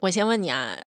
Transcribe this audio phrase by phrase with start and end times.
[0.00, 0.82] 我先问你啊，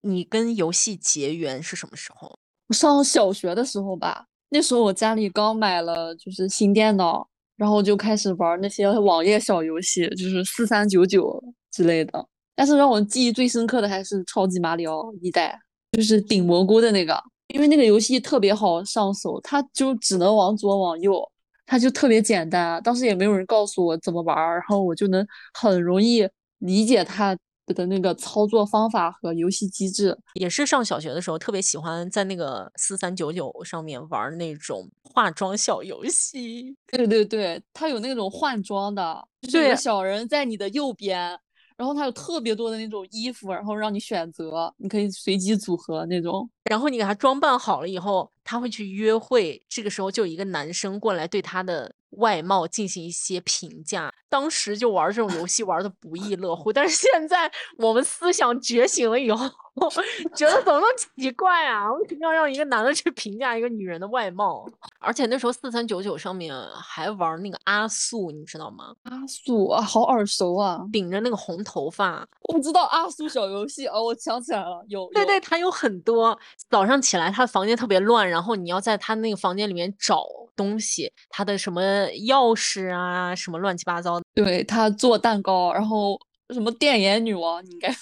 [0.00, 2.38] 你跟游戏结缘是什么时候？
[2.68, 11.38] 我上小学的时候吧，那时候我家里刚买了就是新电脑，然后就开始玩那些网页小游戏，就是四三九九
[11.70, 12.26] 之类的。
[12.54, 15.60] 但是让我记忆最深刻的还是超级马里奥一代，
[15.92, 21.20] 就是顶蘑菇的那个，因为那个游戏特别好上手，它就只能往左往右，
[21.66, 22.82] 它就特别简单。
[22.82, 26.26] 当时也没有人告诉我怎么玩，然后我就能很容易
[26.60, 27.36] 理解它。
[27.74, 36.76] 的那个操作方法和游戏机制，也是上小学的时候特别喜欢在那个四三九九上面玩那种化妆小游戏。
[36.86, 41.38] 对对对，它有那种换装的，就是小人在你的右边。
[41.76, 46.48] 然后它有特别多的那种衣服，然后让你选择，你可以随机组合那种。
[46.64, 49.60] 然后你给他装扮好了以后，他会去约会。
[49.68, 54.12] 这个时候就有一个男生过来对他的外貌进行一些评价。
[54.28, 56.72] 当时就玩这种游戏玩的不亦乐乎。
[56.72, 59.50] 但是现在我们思想觉醒了以后。
[60.34, 61.92] 觉得怎么那么奇怪啊？
[61.92, 64.66] 为什么要让一个男的去评价一个女人的外貌？
[65.00, 68.94] 而且那时候四三九九上面还玩那个阿素，你知道吗？
[69.02, 72.26] 阿素啊，好耳熟啊，顶着那个红头发。
[72.44, 75.06] 我知道阿素小游戏哦，我想起来了，有。
[75.12, 76.38] 对对，他有很多。
[76.70, 81.82] 早上起来，他的房间特别乱，然然后你要在他那个房间里面找东西，他的什么
[82.28, 84.24] 钥匙啊，什么乱七八糟的。
[84.34, 86.20] 对他做蛋糕，然后
[86.52, 87.90] 什么电眼女王，你应该。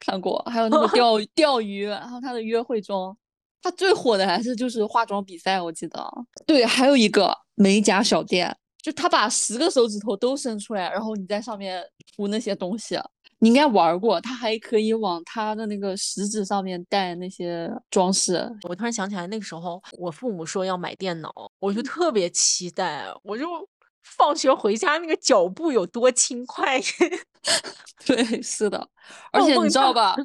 [0.00, 3.14] 看过，还有那个钓钓鱼，然后他的约会妆，
[3.60, 6.02] 他最火的还是就是化妆比赛，我记得。
[6.46, 11.84] 对，还有一个美甲小店，就他把十个手指头都伸出来，然后你在上面
[12.16, 12.98] 涂那些东西，
[13.40, 14.20] 你应该玩过。
[14.20, 18.48] 他还可以往他的那个食指上面带那些装饰。
[18.68, 23.46] 我突然想起来，那个时候我父母说要买电脑，我就特别期待，我就。
[24.02, 26.80] 放学回家那个脚步有多轻快？
[28.04, 28.88] 对，是的，
[29.30, 30.16] 而且你知道吧？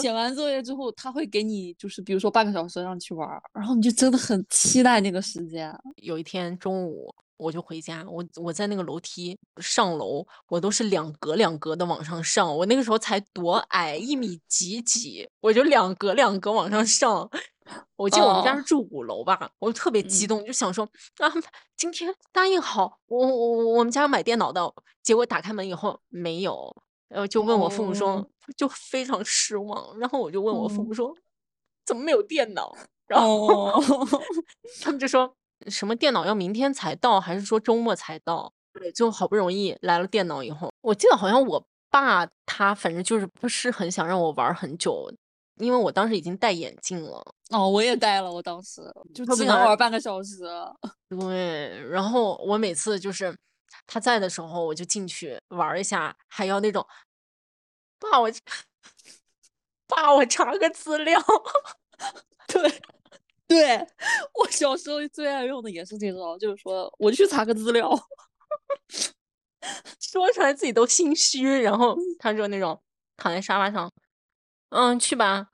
[0.00, 5.72] 写完作业之后，他会给你，就是比如说半个小时让你去玩，然后你就真的很期待那个时间。
[5.96, 12.56] 有一天中午我就回家，我我在那个楼梯上楼，我都是两格两格的往上上。
[12.56, 17.28] 我那个时候才多矮，一米几几，我就两格两格往上上。
[17.96, 20.84] 我记得我们家是住五楼吧，我就特别激动，就想说
[21.18, 21.32] 啊，
[21.76, 24.60] 今天答应好，我我我们家要买电脑的，
[25.02, 26.76] 结果打开门以后没有，
[27.08, 29.96] 然后就问我父母说，就非常失望。
[29.98, 31.14] 然后我就问我父母说，
[31.86, 32.76] 怎么没有电脑？
[33.06, 33.72] 然后
[34.82, 35.36] 他们就说
[35.70, 38.52] 什么电脑要明天才到，还是说周末才到？
[38.72, 45.12] 对，就好不容易来了电脑以后，我记得好像我爸他反正就是不是很想让我玩很久。
[45.56, 48.80] 因为我当时已经戴眼镜了哦，我也戴了，我当时
[49.14, 50.44] 就只能玩半个小时。
[51.10, 53.36] 对，然后我每次就是
[53.86, 56.84] 他在的时候，我就进去玩一下，还要那种
[58.00, 58.30] 爸我
[59.86, 61.22] 爸我查个资料。
[62.48, 62.82] 对，
[63.52, 63.76] 对
[64.34, 67.90] 我小时候最爱用的也是这种，就是说我去查个资料，
[70.00, 71.60] 说出来自己都心虚。
[71.62, 72.80] 然后他说那种
[73.16, 73.90] 躺在沙发上，
[74.70, 75.48] 嗯，去吧。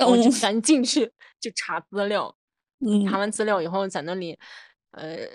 [0.00, 1.10] 我就赶紧进去
[1.40, 2.34] 就查资料，
[2.80, 4.38] 嗯查完资料以后在那里，
[4.92, 5.26] 呃，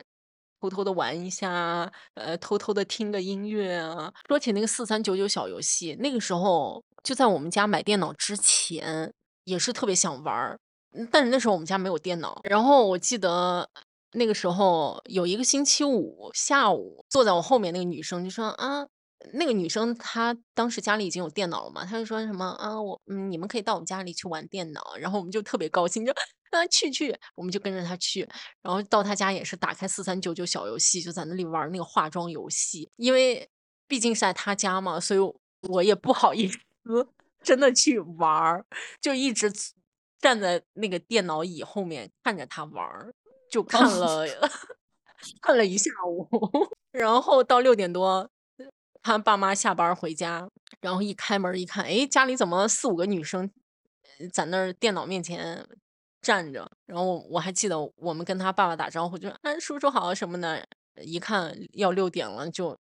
[0.61, 4.13] 偷偷的玩一下，呃，偷偷的听个音乐啊。
[4.27, 9.13] 说起那个四三九九小游戏，那个时候就在我们家买电脑之前，
[9.43, 10.59] 也是特别想玩儿，
[11.11, 12.41] 但是那时候我们家没有电脑。
[12.43, 13.69] 然后我记得
[14.13, 18.87] 那个时候有一个星期五下午，坐在我后面那个女生就说啊。
[19.33, 26.13] 那个女生她当时家里已经有电脑了嘛，她就说什么啊，我嗯，你们可以到我们家里去玩电脑，然后我们就特别高兴，就
[26.51, 28.29] 啊去去，我们就跟着她去，
[28.61, 33.49] 然后到她家也是打开四三九九小游戏，就在那里玩那个化妆游戏，因为
[33.87, 35.19] 毕竟是在她家嘛，所以
[35.67, 36.57] 我也不好意思
[37.43, 38.63] 真的去玩，
[39.01, 39.51] 就一直
[40.19, 43.13] 站在那个电脑椅后面看着他玩儿，
[43.51, 44.25] 就看了
[45.41, 46.27] 看了一下午，
[46.91, 48.29] 然后到六点多。
[49.01, 50.49] 他爸妈下班回家，
[50.81, 53.49] 然后一开门一看，哎，家里怎么四五个女生
[54.33, 55.65] 在那儿电脑面前
[56.21, 56.69] 站着？
[56.85, 60.67] 然后我还记得我们跟他爸爸打招呼，就说：“哎，叔叔好什么的。”
[61.01, 62.75] 一看要六点了，就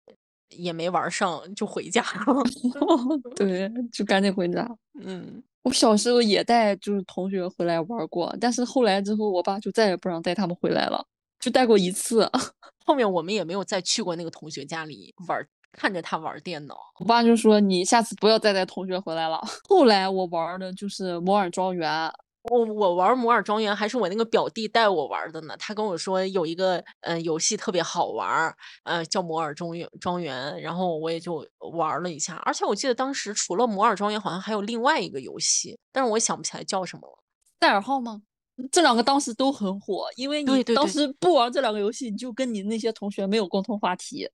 [0.50, 2.42] 也没玩上，就回家了。
[3.34, 4.68] 对，就赶紧回家。
[5.00, 11.04] 嗯，我小时候也带就是同学回来玩过，但是后来之后，我爸就再也不让带他们回来了，
[11.40, 12.30] 就带过一次。
[12.84, 15.46] 后面我们也没有再去过那个同学家里玩。
[15.74, 22.12] 看着他玩电脑，我爸就说：“你下次不要再带同学回来了。”后来我玩的就是摩尔庄园，
[22.44, 25.56] 我我玩摩尔庄园还是我那个表弟带我玩的呢。
[25.58, 28.54] 他跟我说有一个嗯游戏特别好玩，
[28.84, 32.36] 呃叫摩尔庄园庄园，然后我也就玩了一下。
[32.44, 37.18] 而且我记得当时除了摩尔庄园，好像还有另外一个游戏，但是我想不起来叫什么了。
[37.60, 38.22] 赛尔号吗？
[38.70, 44.28] 这两个当时都很火，因为你当时不玩这两个游戏，你就跟你那些同学没有共同话题。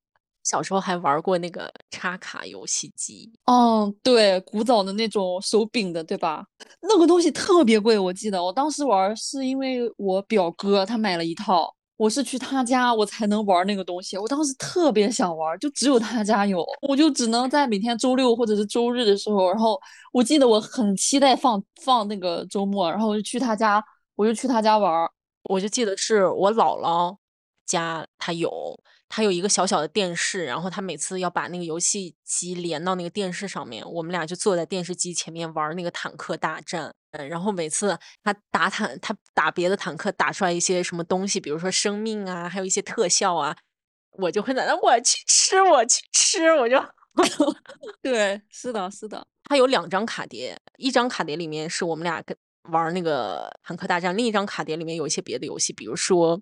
[0.48, 6.42] 小时候还玩过那个插卡游戏机，嗯，对，古早的那种手柄的，对吧？
[6.80, 14.16] 那个东西特别贵，我记得我当时玩是因为我表哥他买了一套，我是去他家我才能玩那个东西。
[14.16, 19.78] 我当时特别想玩，就只有他家有，我就只能在每天周六或者是周日的时候，然后
[20.14, 23.84] 我记得我很期待放放那个周末，然后我就去他家，
[24.16, 25.06] 我就去他家玩，
[25.44, 27.14] 我就记得是我姥姥
[27.66, 28.50] 家他有。
[29.08, 36.94] 他有一个小小的电视，然后他每次要把那个游戏机连到那个电视上面，我们俩就坐在电视机前面玩那个坦克大战。
[37.12, 43.56] 嗯，然后每次他打坦，他打别的坦克打出来一些什么东西，比如说生命啊，还有一些特效啊，
[44.10, 46.76] 我就会在那我去吃，我去吃，我就
[48.02, 49.26] 对，是的，是的。
[49.44, 56.38] 他有两张卡碟，一张卡碟里面是我们俩跟玩那个坦克大战，另一张卡碟里面有一些别的游戏，比如说。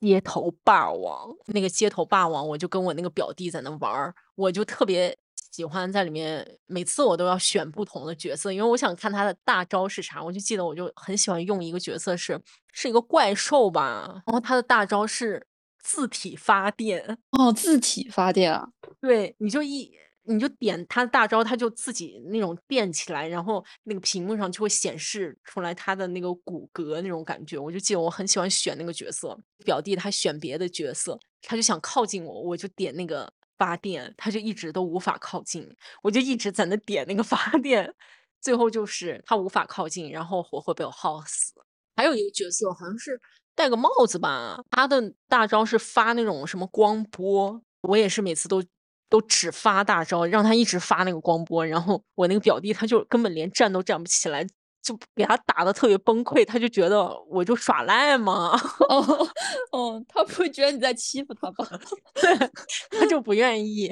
[0.00, 5.16] 街头霸王，那个街头霸王，我就跟我那个表弟在那玩儿，我就特别
[5.52, 10.22] 喜欢在里面，每次我都要选不同的角色，因为我想看他的大招是啥。
[10.22, 12.40] 我就记得，我就很喜欢用一个角色是
[12.72, 15.46] 是一个怪兽吧，然后他的大招是
[15.78, 18.68] 字体发电哦，字体发电啊，
[19.00, 19.92] 对，你就一。
[20.28, 27.56] 你就点他的大招，他就自己那种电起来，然后那个屏幕上就会显示出来他的那个骨骼那种感觉。
[27.58, 35.68] 我就记得我很喜欢选那个角色，表弟他选别的角色，他就想靠近我，我就点那个发电，他就一直都无法靠近，
[36.02, 37.94] 我就一直在那点那个发电，
[38.40, 41.52] 最后就是他无法靠近，然后火会被我耗死。
[41.96, 43.20] 还有一个角色好像是
[43.54, 48.62] 戴个帽子吧，他的大招是发那种什么光波，我也是每次都。
[49.08, 54.44] 都只发大招，让他一直发那个光波，然后我那个表弟他就根本连站都站不起来，
[54.82, 58.50] 就给他打的特别崩溃，他就觉得我就耍赖嘛。
[58.88, 59.28] 哦
[59.72, 61.68] 哦，他不会觉得你在欺负他吧？
[62.14, 62.50] 对
[62.90, 63.90] 他就不愿意。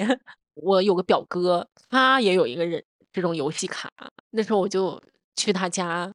[0.55, 3.89] 我有个表哥，他也有一个人这种游戏卡，
[4.31, 5.01] 那时候我就
[5.35, 6.11] 去他家，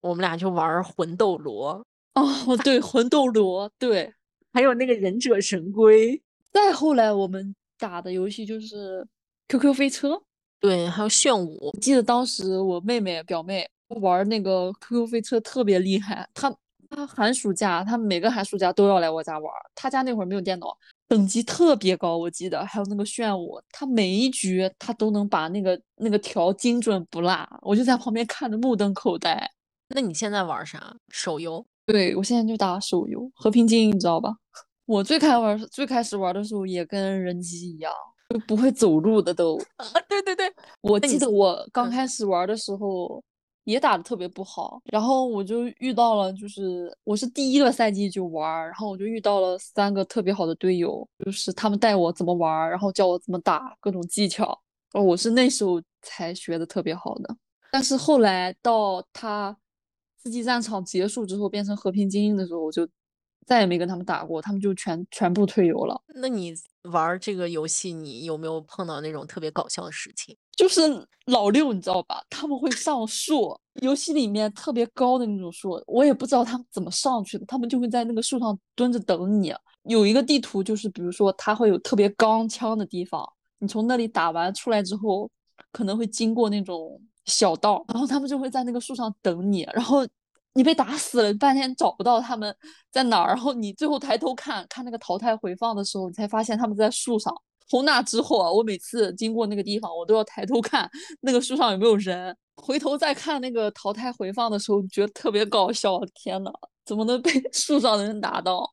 [0.00, 1.84] 我们俩就玩魂斗罗。
[2.14, 4.12] 哦，对，魂斗罗，对，
[4.52, 6.20] 还有那个忍者神龟。
[6.52, 7.54] 再后来我们。
[7.80, 9.04] 打的游戏就是
[9.48, 10.22] QQ 飞车，
[10.60, 11.74] 对，还有炫舞。
[11.80, 13.68] 记得当时我妹妹表妹
[14.00, 16.54] 玩那个 QQ 飞车特别厉害，她
[16.90, 19.52] 她寒暑假，她每个寒暑假都要来我家玩。
[19.74, 20.76] 她家那会儿没有电脑，
[21.08, 29.50] 等级特别高，我记得还有那个炫舞，她每一局她都能把那个那个条精准不落，我就在旁边看着目瞪口呆。
[29.92, 30.94] 那你现在玩啥？
[31.08, 31.66] 手游？
[31.86, 34.36] 对我现在就打手游《和平精英》，你知道吧？
[34.90, 37.92] 我最开玩最开始玩的时候也跟人机一样，
[38.30, 39.56] 就不会走路的都。
[39.78, 43.22] 啊，对对对，我记得我刚开始玩的时候
[43.62, 54.60] 也打的特别不好，然后我就遇到了，就是我是第一个赛季就玩，然后我就遇到了三个特别好的队友，就是他们带我怎么玩，然后教我怎么打各种技巧，
[54.94, 57.36] 哦，我是那时候才学的特别好的。
[57.70, 59.56] 但是后来到他
[60.20, 62.88] 刺激战场结束之后变成和平精英的时候，我就。
[63.46, 66.00] 再也没跟他们打过，他们就全全部退游了。
[66.14, 66.54] 那你
[66.84, 70.36] 玩这个游戏，你有没有碰到那种特别搞笑的事情？
[70.56, 70.80] 就是
[71.26, 72.22] 老六，你知道吧？
[72.30, 77.46] 他们会上树，游戏里面特别高的那种树，我也不知道他们怎么上去的。
[77.46, 79.54] 他们就会在那个树上蹲着等你。
[79.84, 83.26] 有一个地图，就是比如说它会有特别钢枪的地方，
[83.58, 85.30] 你从那里打完出来之后，
[85.72, 90.06] 可能会经过那种小道，然后他们就会在那个树上等你，然后。
[90.54, 92.54] 你被打死了，半天找不到他们
[92.90, 97.32] 在哪儿，然后你最后抬头看看那个淘汰回放的时候，你才发现他们在树上。
[97.68, 100.90] 从那之后啊，我每次经过那个地方，我都要抬头看
[101.20, 102.36] 那个树上有没有人。
[102.56, 105.98] 回头再看那个淘汰回放的时候，觉得特别搞笑。
[106.14, 106.50] 天呐，
[106.84, 108.68] 怎么能被 树上的人打到？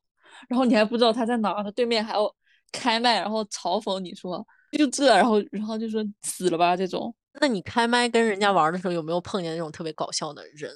[0.48, 2.30] 然后你还不知道他在哪儿，他对面还要
[2.72, 4.44] 开麦，然后嘲讽你说
[4.76, 7.14] 就这，然后然后就说死了吧这种。
[7.40, 10.70] 那你开麦跟人家玩的时候，有没有碰见那种特别搞笑的人？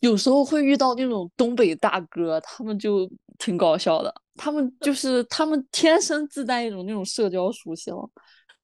[0.00, 4.14] 有时候会遇到那种东北大哥，他们就挺搞笑的。
[4.36, 7.92] 他们就 是他们天生自带一种那种社交属性，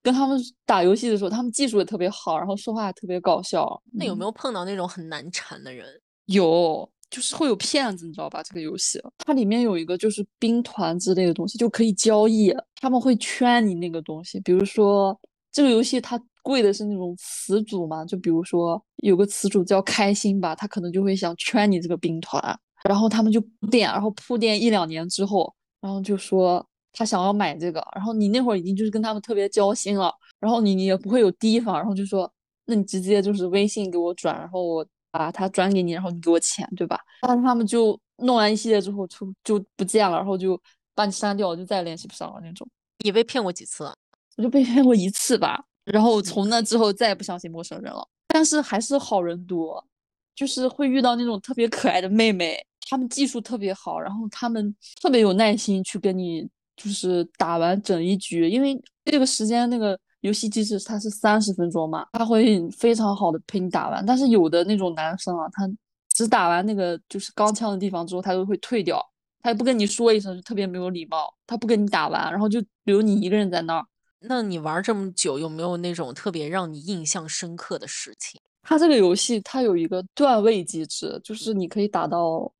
[0.02, 3.82] 跟他们打游戏的时候，他们技术也特别好，然后说话也特别搞笑。
[3.92, 5.86] 那有没有碰到那种很难缠的人？
[6.26, 8.42] 有，就是会有骗子，你知道吧？
[8.42, 12.54] 这个游戏它里面有一个就是兵团之类的东西，就可以交易。
[12.80, 15.18] 他们会圈你那个东西，比如说
[15.50, 22.40] 这个游戏它贵的是那种词组嘛，就比如说有个词组叫开心吧，他可能就会想圈你这个兵团，
[22.86, 32.30] 然后他们就铺垫，然后铺垫一两年之后，然后就说他想要买这个，然后你那会儿已经就是跟他们特别交心了，然后你你也不会有提防，然后就说
[32.66, 37.00] 那你直接就是微信给我转，然后我把它转给你，然后你给我钱，对吧？
[37.22, 40.60] 但是他们就弄完一系列之后就就不见了，然后就
[40.94, 42.68] 把你删掉，就再也联系不上了那种。
[43.02, 43.84] 你被骗过几次？
[44.36, 48.06] 我就被骗过一次吧，然后从那之后再也不相信陌生人了。
[48.26, 49.84] 但是还是好人多，
[50.34, 64.04] 就是会遇到那种特别可爱的妹妹，她们技术特别好，然后她们特别有耐心去跟你就是打完整一局，因为这个时间那个游戏机制它是三十分钟嘛，他会非常好的陪你打完。
[64.04, 65.70] 但是有的那种男生啊，他
[66.12, 69.00] 只打完那个就是钢枪的地方之后，他就会退掉，
[69.42, 73.86] 他也不跟你说一声，就特别没有礼貌，他不跟你打完，然后就留你一个人在那儿。
[74.26, 78.40] 那你玩这么久，有没有那种特别让你印象深刻的事情？
[78.62, 82.50] 它这个游戏它有一个段位机制，就是你可以打到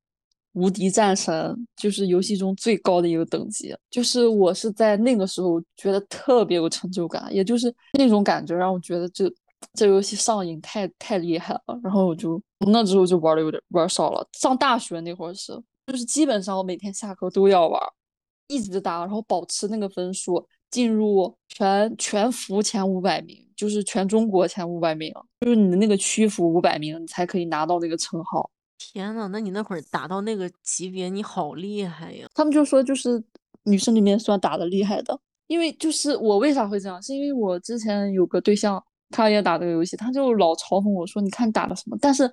[0.53, 3.75] 无敌战神，就是游戏中最高的一个等级。
[3.89, 9.31] 就是我是在那个时候觉得特别有成就感，也就是那种感觉让我觉得这
[9.73, 11.79] 这游戏上瘾太太厉害了。
[11.83, 14.27] 然后我就那之后就玩的有点玩少了。
[14.33, 15.51] 上大学那会儿是，
[15.87, 17.81] 就是基本上我每天下课都要玩，
[18.47, 20.47] 一直打，然后保持那个分数。
[20.71, 28.49] 进入全全服前五百名，就是全中国前五百名，就是你的那个区服五百名，你才可以拿到那个称号。
[28.77, 32.27] 天呐，那你那会儿打到那个级别，你好厉害呀！
[32.33, 33.23] 他们就说，就是
[33.63, 35.17] 女生里面算打的厉害的，
[35.47, 41.97] 因为就是我为啥会这样，是因为我之前有个对象，他也打这个游戏，他就老嘲讽我说，你看打的什么？
[42.01, 42.29] 但是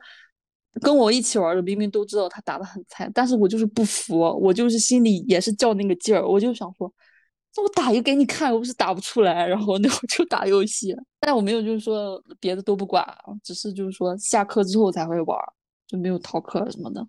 [0.81, 6.93] 跟我一起玩的明明都知道他打的很菜，但是我就是不服，我就是心里也是较那个劲儿，我就想说。
[7.55, 13.07] 那我打一个给你看，我不是打不出来，然后那会就打游戏，但我没有就是说别的都不管，
[13.43, 15.39] 只是就是说下课之后才会玩，
[15.87, 17.07] 就没有逃课什么的，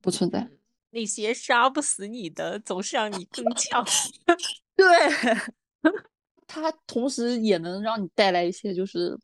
[0.00, 0.48] 不存在。
[0.90, 3.84] 那些杀不死你的，总是让你更强。
[4.76, 4.86] 对，
[6.46, 9.18] 它同时也能让你带来一些就是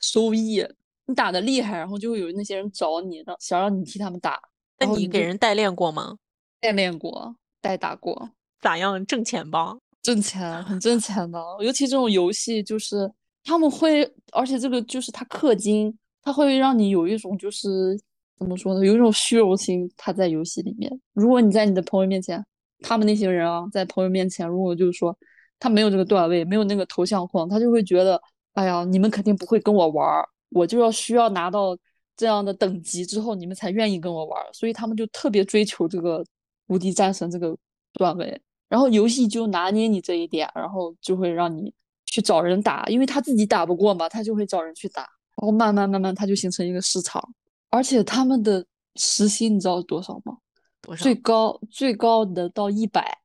[0.00, 0.66] 收益。
[1.08, 4.40] 你打的厉害，然后就会有那些人找你，让想让你替他们打。
[4.78, 6.18] 那你给人代练过吗？
[6.60, 8.30] 代练过，代打过。
[8.60, 9.06] 咋样？
[9.06, 9.76] 挣钱吧？
[10.06, 13.10] 挣钱很挣钱的，尤其这种游戏，就是
[13.42, 17.98] 他们会，而且这个就是他氪金，他会让你有一种就是
[18.38, 19.90] 怎么说呢，有一种虚荣心。
[19.96, 22.40] 他在游戏里面，如果你在你的朋友面前，
[22.82, 25.18] 他们那些人啊，在朋友面前，如果就是说
[25.58, 28.22] 他没有这个段位，没有那个头像框，他就会觉得，
[28.52, 31.76] 哎呀，你们肯定不会跟我玩儿，我就要需要拿到
[32.16, 36.24] 这样的等级之后，你们才愿意跟我玩儿，所以他们就特别追求这个
[36.68, 37.56] 无敌战神这个
[37.94, 38.40] 段位。
[38.68, 41.72] 然后游戏就拿捏你这一点，然后就会让你
[42.04, 47.22] 去找人打，因为他自己打不过嘛，他就会找人去打，然后慢慢慢慢他就形成一个市场。
[47.70, 48.64] 而且他们的
[48.96, 50.36] 时薪你知道是多少吗？
[50.80, 51.02] 多少？
[51.02, 53.18] 最高最高能到一百，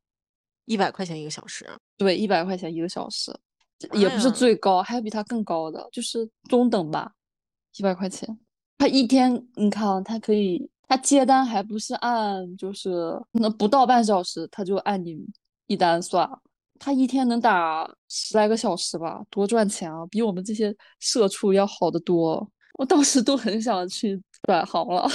[0.66, 1.68] 一百块钱一个小时。
[1.98, 3.32] 对，一百块钱一个小时，
[3.94, 7.14] 也不是最高，还有比他更高的，就是中等吧，
[7.78, 8.40] 一百块钱。
[8.78, 10.70] 他一天你看啊，他可以。
[10.92, 15.18] 他接单还不是按，就是那不到半小时，他就按你
[15.68, 16.30] 一单算。
[16.78, 20.06] 他一天能打十来个小时吧，多赚钱啊！
[20.08, 22.46] 比我们这些社畜要好得多。
[22.74, 25.08] 我当时都很想去转行了，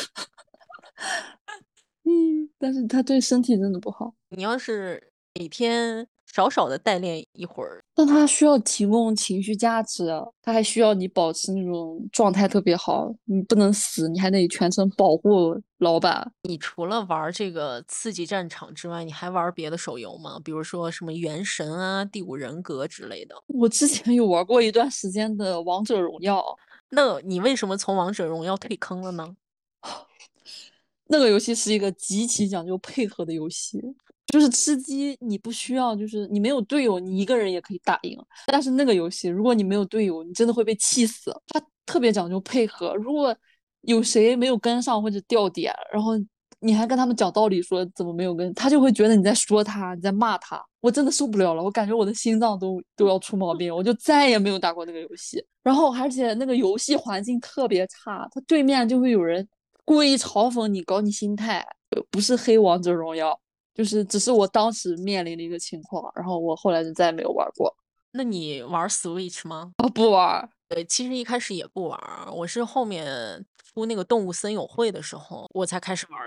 [2.09, 4.15] 嗯，但是他对身体真的不好。
[4.31, 6.09] 你要是每天。
[6.37, 10.05] 少少的代练一会儿，但他需要提供情绪价值，
[10.43, 16.31] 他还需要你保持那种状态特别好，你不能死，你还得全程保护老板。
[16.43, 20.39] 你除了玩这个刺激战场之外，你还玩别的手游吗？
[20.45, 23.35] 比如说什么原神啊、第五人格之类的？
[23.47, 26.45] 我之前有玩过一段时间的王者荣耀，
[26.91, 29.35] 那你为什么从王者荣耀退坑了呢？
[31.09, 33.81] 那个游戏是一个极其讲究配合的游戏。
[34.27, 38.19] 就是吃鸡，你不需要，就是你没有队友，你一个人也可以打赢。
[38.47, 41.33] 但是那个游戏，如果你没有队友，你真的会被气死。
[41.49, 43.35] 他特别讲究配合，如果
[43.83, 46.13] 有谁没有跟上或者掉点，然后
[46.59, 50.61] 你还跟他们讲道理说怎么没有跟，他就会觉得你在说他，你在骂他。
[50.81, 55.45] 我真的受不了了，我感觉我的心脏都都要出毛病，我就再也没有打过那个游戏。
[55.63, 59.47] 然后而且那个游戏环境特别差，他对面就会有人
[59.85, 61.65] 故意嘲讽你，搞你心态，
[62.11, 63.39] 不是黑王者荣耀。
[63.77, 67.73] 就是只是我当时面临的一个情况，然后我后来就再也没有玩过。
[68.13, 69.73] 那你玩 Switch 吗？
[69.77, 70.49] 啊，不玩。
[70.69, 72.01] 对，其实一开始也不玩，
[72.35, 76.19] 我是后面出那个动物森友会的时候，我才开始玩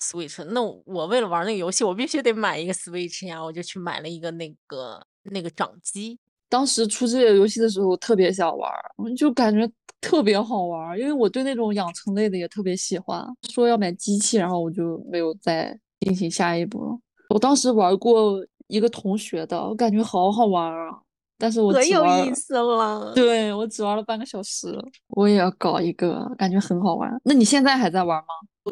[0.00, 0.42] Switch。
[0.46, 6.18] 那我为了玩那个游戏，我必须得买一个 Switch 呀，我就去买了一个那个那个掌机。
[6.48, 8.70] 当时出这个游戏的时候特别想玩，
[9.16, 9.66] 就感觉
[10.00, 13.24] 特别好玩，因为我对那种养成类的也特别喜欢。
[13.48, 16.98] 说要买机器，然后我就没有再进行下一步了。
[17.28, 20.98] 我当时玩过一个同学的，我感觉好好玩啊，
[21.38, 23.12] 但是我可有意思了。
[23.14, 24.76] 对我只玩了半个小时，
[25.08, 27.10] 我也要搞一个，感觉很好玩。
[27.24, 28.26] 那你现在还在玩吗？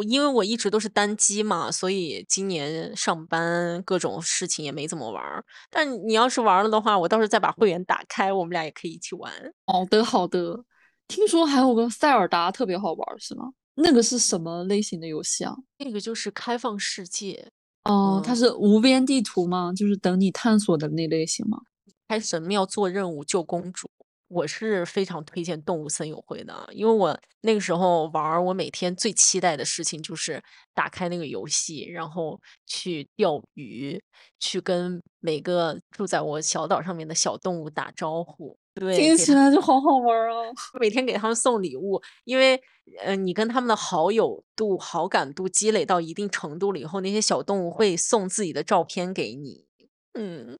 [0.07, 5.23] 因为我一直都是单机嘛，所以今年上班各种事情也没怎么玩。
[5.69, 9.33] 但你要是玩了的话，我到时候再把会员打开，我们俩也可以一起玩。
[9.67, 10.65] 好的，好的。
[11.09, 13.47] 听说还有个塞尔达特别好玩，是吗？
[13.83, 15.55] 那个是什么类型的游戏啊？
[15.79, 17.51] 那个就是开放世界。
[17.85, 19.73] 哦，它是无边地图吗？
[19.75, 21.59] 就是等你探索的那类型吗？
[22.09, 23.91] 开神庙做任务救公主。
[24.29, 30.41] 我是非常推荐动物森友会的，因为我那个时候玩，我每天最期待的事情就是
[30.73, 34.01] 打开那个游戏，然后去钓鱼，
[34.39, 38.57] 去跟每个住在我小岛上面的小动物打招呼。
[38.81, 40.35] 对，听起来就好好玩啊！
[40.81, 42.61] 每天给他们送礼物，因为
[43.05, 49.67] 呃，你跟他们的好友度、好感度积累到一定程度了以后，那些小动物会送自己的照片给你。
[50.15, 50.59] 嗯，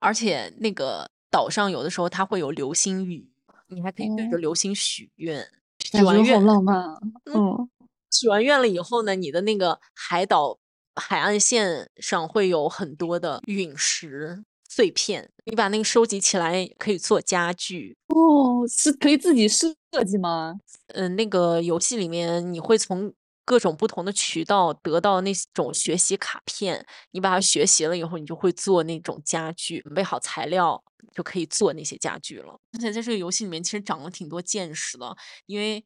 [0.00, 1.08] 而且那个。
[1.34, 3.28] 岛上有的时候它会有流星雨，
[3.66, 5.44] 你还可以对着流星许愿，
[5.84, 6.96] 许完愿好浪漫啊！
[7.24, 7.68] 嗯，
[8.08, 10.60] 许完愿了以后呢，你的那个海岛
[10.94, 19.68] 海岸线上会有很多的陨石碎片，你把那个收集起来可以做家具哦，是可以自己设
[20.04, 20.54] 计吗？
[20.88, 23.12] 嗯，那个游戏里面你会从。
[23.46, 30.82] 各种不同的渠道得到那种学习卡片，你把它学习了以后，你就会做那种家具，准备好材料
[31.14, 32.58] 就可以做那些家具了。
[32.72, 35.14] 而且在这个游戏里面，其实长了挺多见识的，
[35.44, 35.84] 因为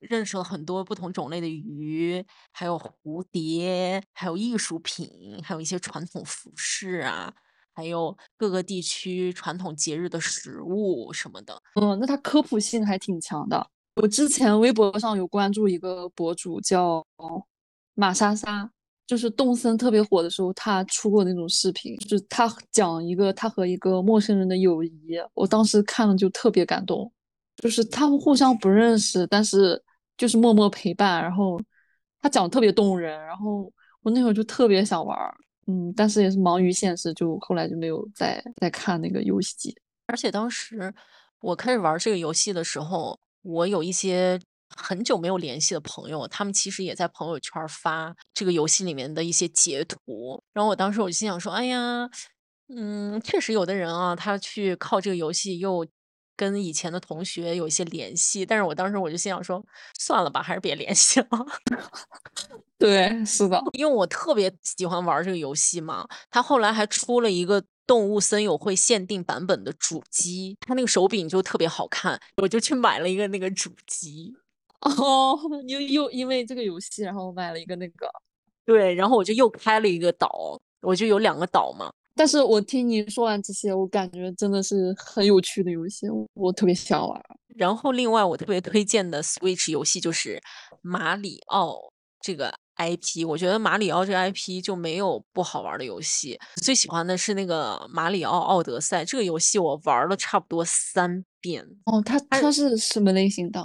[0.00, 5.08] 认识了很多不同种类的鱼，还有蝴蝶，还有艺术品，
[5.44, 7.32] 还有一些传统服饰啊，
[7.78, 11.62] 还有各个地区传统节日的食物什么的。
[11.80, 13.64] 嗯，那它科普性还挺强的。
[13.94, 17.06] 我之前微博上有关注一个博主叫
[17.94, 18.68] 马莎莎，
[19.06, 27.08] 就是动森特别火的时候，他出过那种视频，就是他讲一个他和一个陌生人的友谊，我当时看了就特别感动，
[27.62, 29.80] 就是他们互相不认识，但是
[30.16, 31.60] 就是默默陪伴，然后
[32.20, 33.72] 他讲的特别动人，然后
[34.02, 35.16] 我那会儿就特别想玩，
[35.68, 39.76] 嗯，但是也是忙于现实，就后来就没有再再看那个游戏机，
[40.06, 40.92] 而且当时
[41.40, 43.18] 我开始玩这个游戏的时候。
[43.42, 44.38] 我有一些
[44.76, 50.42] 很久没有联系的朋友，他们其实也在朋友圈发这个游戏里面的一些截图。
[50.52, 52.10] 然后我当时我就心想说：“哎呀，
[52.68, 55.86] 嗯，确实有的人啊，他去靠这个游戏又
[56.38, 59.62] 跟以前的同学有一些联系。”但是我当时我就心想说
[60.00, 61.28] ：“算了吧，还是别联系了。
[62.78, 66.06] ”对，是的，因为我特别喜欢玩这个游戏嘛。
[66.30, 67.62] 他后来还出了一个。
[67.88, 74.34] 动物森友会限定版本的主机，它那个手柄就特别好看，我就去买了一个那个主机。
[74.84, 75.34] 哦，
[75.66, 78.06] 又又因为这个游戏，然后买了一个那个。
[78.66, 81.90] 对，然后我就又开了一个岛，我就有两个岛嘛。
[82.18, 87.22] 但是我听你说完这些，我感觉真的是很有趣的游戏，我特别想玩。
[87.56, 90.42] 然后另外我特别推荐的 Switch 游戏就是
[90.82, 91.78] 马里奥
[92.20, 92.52] 这个。
[92.78, 96.38] IP，我觉得马里奥这个 IP 就没有不好玩的游戏。
[96.62, 101.66] 最喜欢的是那个马里奥奥德赛这个游戏，我玩了差不多三遍。
[101.86, 103.60] 哦，它它是什么类型的？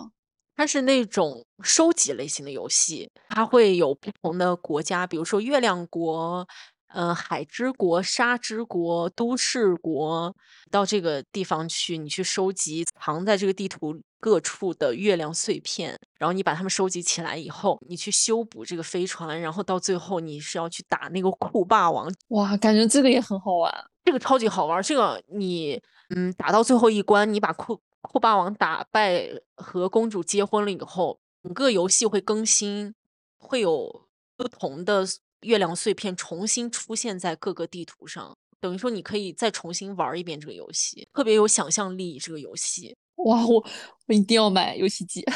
[0.55, 6.47] 它是那种收集类型的游戏，它会有不同的国家，比如说月亮国。
[6.93, 10.35] 呃，海之国、沙之国、都市国，
[10.69, 22.07] 到这个地方去，你去收集藏在这个地图各处的月亮碎片，然后你把它们收集起来以后，你去修补这个飞船，然后到最后你是要去打那个酷霸王。
[22.27, 23.73] 哇，感觉这个也很好玩，
[24.05, 24.81] 这个超级好玩。
[24.83, 25.81] 这个你，
[26.15, 32.93] 嗯，打到最后一关，你把酷酷霸王打败和公主结婚了以后，整个游戏会更新，
[33.39, 34.05] 会有
[34.37, 35.03] 不同的。
[35.43, 42.17] 月亮碎片重新出现在各个地图上，等于说你可以再重新玩一遍这个游戏，特别有想象力。
[42.19, 43.65] 这个游戏， 哇，我
[44.07, 45.23] 我一定要买游戏机。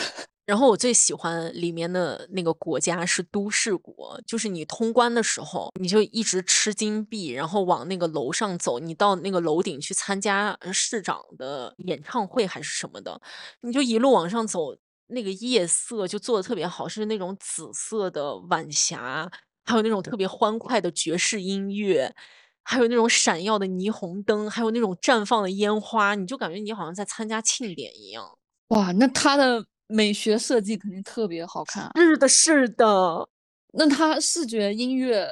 [0.47, 13.19] 然后我最喜欢里面的那个国家是都市国，就是你通关的时候，你就一直吃金币，然后往那个楼上走，你到那个楼顶去参加市长的演唱会还是什么的，
[13.59, 19.29] 你就一路往上走，那个夜色就做的特别好，是那种紫色的晚霞。
[19.67, 22.15] 还有那种特别欢快的爵士音乐，
[22.63, 28.39] 还有那种闪耀的霓虹灯，还有那种绽放的烟花，你就感觉你好像在参加庆典一样。
[28.69, 31.91] 哇，那它的美学设计肯定特别好看。
[31.95, 33.29] 是的，是的。
[33.73, 35.29] 那它视觉音乐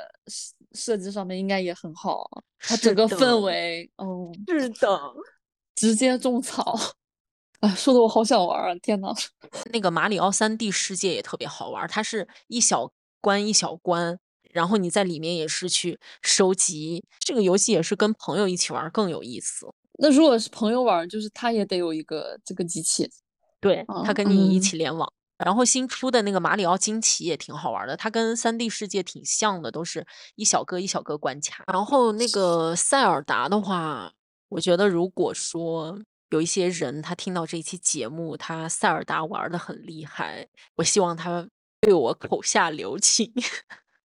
[0.73, 5.01] 设计上面应该也很好，它整个氛围，嗯，是的。
[5.75, 6.77] 直接种草。
[7.61, 8.75] 哎，说的我好想玩啊！
[8.83, 9.13] 天呐，
[9.71, 14.19] 那个马里奥三 D 世界也特别好玩，它是一小关一小关，
[14.55, 17.03] 然后你在里面也是去收集。
[17.19, 19.67] 这个游戏也是跟朋友一起玩更有意思。
[19.99, 23.09] 那如果是朋友玩，就是他也得有一个这个机器，
[23.59, 25.11] 对他跟你一起联网。
[25.37, 31.65] 然后新出的那个马里奥惊奇也挺好玩的，它跟三 D 世界挺像的，都是一小个一小个关卡。
[31.67, 34.13] 然后那个塞尔达的话，
[34.47, 41.45] 我觉得如果说有一些人他听到这一期节目，他塞尔达玩的很厉害，我希望他
[41.81, 43.29] 对我口下留情。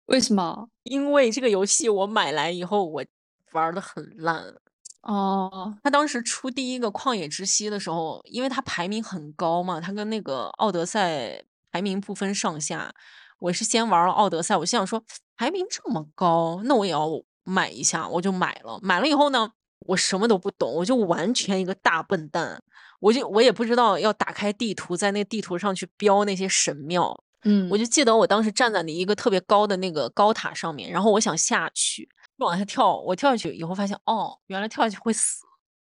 [0.07, 0.69] 为什么？
[0.85, 3.05] 因为这个游戏我买来以后，我
[3.53, 4.55] 玩的很烂。
[5.03, 12.93] 哦，他当时出第一个旷野之息的时候，因为他排名很高嘛，他跟那个奥德赛排名不分上下。
[13.39, 15.03] 我是先玩了奥德赛，我心想说
[15.37, 17.09] 排名这么高，那我也要
[17.45, 18.79] 买一下，我就买了。
[18.83, 22.63] 买了以后呢，我什么都不懂，我就完全一个大笨蛋，
[23.01, 27.23] 我就我也不知道要打开地图，在那地图上去标那些神庙。
[27.49, 32.09] 嗯，我就记得我当时站在一个特别高的那个高塔上面，然后我想下去。
[32.39, 35.47] 往下跳，我跳下去以后发现，哦，原来跳下去会死。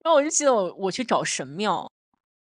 [0.04, 1.92] 然后我就记得我我去找神庙，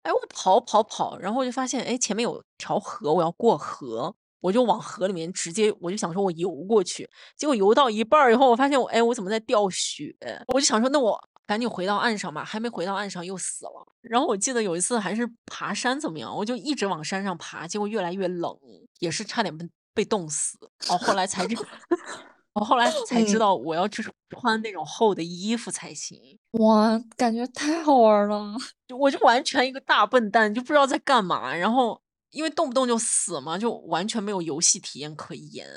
[0.01, 7.07] 哎，我跑跑跑，然后我就发现，哎，前面有条河，我要过河，我就往河里面直接，我就想说我游过去。
[7.37, 10.15] 结果游到一半以后，我发现我，哎，我怎么在掉血？
[10.47, 11.21] 我就想说，那我
[11.53, 12.43] 赶紧回到岸上吧。
[12.43, 13.87] 还没回到岸上又死了。
[14.01, 18.57] 然后我记得有一次还是爬山怎么样，我就一直往山上爬，结果越来越冷，
[18.97, 20.57] 也是差点被被冻死。
[20.89, 21.55] 哦，后来才知。
[22.53, 26.19] 我后来才知道，我要就是穿那种厚的衣服才行。
[26.51, 28.55] 哇，感觉太好玩了！
[28.95, 31.55] 我就完全一个大笨蛋，就不知道在干嘛。
[31.55, 35.67] 然后因为动不动就死嘛，就完全没有游戏体验可言。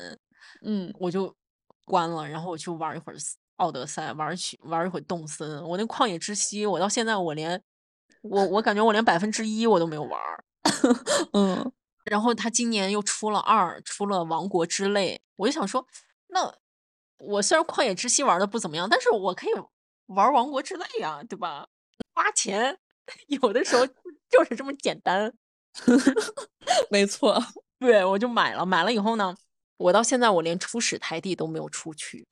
[0.65, 1.35] 嗯，我就
[1.85, 3.17] 关了，然后我去玩一会儿
[3.57, 5.63] 奥德赛，玩去玩一会儿动森。
[5.63, 7.63] 我那旷野之息，我到现在我连
[8.23, 10.21] 我我感觉我连百分之一我都没有玩。
[11.35, 11.73] 嗯，
[12.05, 15.87] 然后他今年又出了二，出了王国之泪，我就想说
[16.29, 16.55] 那。
[17.19, 19.53] 我虽然旷野之息玩的不怎么样，但是我可以
[20.09, 21.67] 玩王国之泪呀，对吧？
[22.13, 22.79] 花钱
[23.29, 23.87] 有的时候
[24.29, 25.33] 就是这么简单，
[26.91, 27.43] 没错。
[27.79, 29.35] 对，我就买了，买了以后呢，
[29.79, 32.29] 我到现在我连初始台地都没有出去，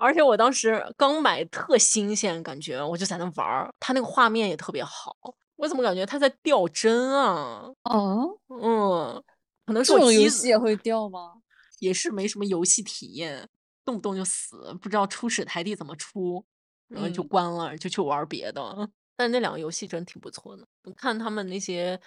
[0.00, 5.16] 而且我当时刚买特新鲜，感觉我就在那玩儿它那个画面也特别好，
[5.56, 7.68] 我怎么感觉它在掉帧啊？
[7.84, 9.22] 哦，嗯，
[9.66, 11.34] 可能这种游戏也会掉吗？
[11.80, 13.48] 也是没什么游戏体验，
[13.84, 16.44] 动不动就死，不知道初始台地怎么出，
[16.88, 18.62] 然后就关了，就去玩别的。
[19.16, 22.00] 但那两个游戏真挺不错的，我看他们那些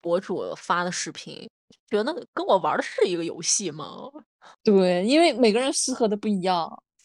[0.00, 1.48] 博主发的视频，
[1.90, 4.10] 觉得跟我玩的是一个游戏吗？
[4.64, 6.82] 对，因为每个人适合的不一样。